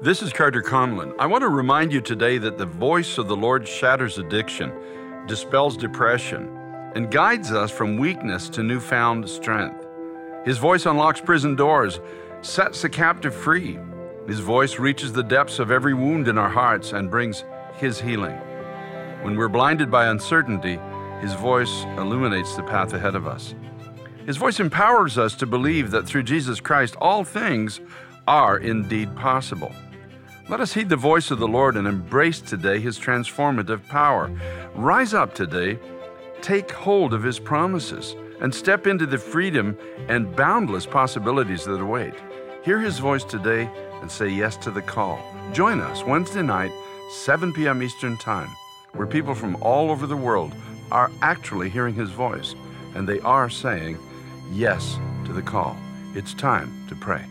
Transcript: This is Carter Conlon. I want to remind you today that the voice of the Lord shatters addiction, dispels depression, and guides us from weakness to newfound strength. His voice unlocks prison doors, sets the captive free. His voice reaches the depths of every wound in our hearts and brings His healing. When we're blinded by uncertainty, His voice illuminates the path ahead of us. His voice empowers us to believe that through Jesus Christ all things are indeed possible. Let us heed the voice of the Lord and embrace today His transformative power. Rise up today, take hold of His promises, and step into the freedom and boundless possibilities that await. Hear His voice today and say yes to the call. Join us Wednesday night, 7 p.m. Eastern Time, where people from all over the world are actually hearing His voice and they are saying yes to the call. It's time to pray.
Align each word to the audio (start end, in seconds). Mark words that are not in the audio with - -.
This 0.00 0.22
is 0.22 0.32
Carter 0.32 0.62
Conlon. 0.62 1.12
I 1.18 1.26
want 1.26 1.42
to 1.42 1.48
remind 1.48 1.92
you 1.92 2.00
today 2.00 2.38
that 2.38 2.56
the 2.56 2.66
voice 2.66 3.18
of 3.18 3.26
the 3.26 3.34
Lord 3.34 3.66
shatters 3.66 4.18
addiction, 4.18 4.72
dispels 5.26 5.76
depression, 5.76 6.56
and 6.94 7.10
guides 7.10 7.50
us 7.50 7.72
from 7.72 7.96
weakness 7.96 8.48
to 8.50 8.62
newfound 8.62 9.28
strength. 9.28 9.84
His 10.44 10.58
voice 10.58 10.86
unlocks 10.86 11.20
prison 11.20 11.56
doors, 11.56 11.98
sets 12.42 12.80
the 12.80 12.88
captive 12.88 13.34
free. 13.34 13.76
His 14.28 14.38
voice 14.38 14.78
reaches 14.78 15.12
the 15.12 15.24
depths 15.24 15.58
of 15.58 15.72
every 15.72 15.94
wound 15.94 16.28
in 16.28 16.38
our 16.38 16.48
hearts 16.48 16.92
and 16.92 17.10
brings 17.10 17.42
His 17.74 18.00
healing. 18.00 18.36
When 19.22 19.36
we're 19.36 19.48
blinded 19.48 19.90
by 19.90 20.06
uncertainty, 20.06 20.78
His 21.20 21.34
voice 21.34 21.82
illuminates 21.96 22.54
the 22.54 22.62
path 22.62 22.92
ahead 22.92 23.16
of 23.16 23.26
us. 23.26 23.56
His 24.26 24.36
voice 24.36 24.60
empowers 24.60 25.18
us 25.18 25.34
to 25.34 25.46
believe 25.46 25.90
that 25.90 26.06
through 26.06 26.22
Jesus 26.22 26.60
Christ 26.60 26.94
all 27.00 27.24
things 27.24 27.80
are 28.28 28.58
indeed 28.58 29.16
possible. 29.16 29.72
Let 30.48 30.60
us 30.60 30.72
heed 30.72 30.88
the 30.88 30.96
voice 30.96 31.30
of 31.30 31.40
the 31.40 31.46
Lord 31.46 31.76
and 31.76 31.86
embrace 31.86 32.40
today 32.40 32.80
His 32.80 32.98
transformative 32.98 33.86
power. 33.88 34.30
Rise 34.74 35.12
up 35.12 35.34
today, 35.34 35.78
take 36.40 36.70
hold 36.70 37.12
of 37.12 37.22
His 37.22 37.38
promises, 37.38 38.16
and 38.40 38.54
step 38.54 38.86
into 38.86 39.04
the 39.04 39.18
freedom 39.18 39.76
and 40.08 40.34
boundless 40.34 40.86
possibilities 40.86 41.64
that 41.64 41.82
await. 41.82 42.14
Hear 42.64 42.80
His 42.80 42.98
voice 42.98 43.24
today 43.24 43.68
and 44.00 44.10
say 44.10 44.30
yes 44.30 44.56
to 44.58 44.70
the 44.70 44.80
call. 44.80 45.20
Join 45.52 45.80
us 45.80 46.02
Wednesday 46.02 46.42
night, 46.42 46.72
7 47.10 47.52
p.m. 47.52 47.82
Eastern 47.82 48.16
Time, 48.16 48.48
where 48.92 49.06
people 49.06 49.34
from 49.34 49.62
all 49.62 49.90
over 49.90 50.06
the 50.06 50.16
world 50.16 50.54
are 50.90 51.10
actually 51.20 51.68
hearing 51.68 51.94
His 51.94 52.10
voice 52.10 52.54
and 52.94 53.06
they 53.06 53.20
are 53.20 53.50
saying 53.50 53.98
yes 54.50 54.98
to 55.26 55.34
the 55.34 55.42
call. 55.42 55.76
It's 56.14 56.32
time 56.32 56.72
to 56.88 56.94
pray. 56.94 57.26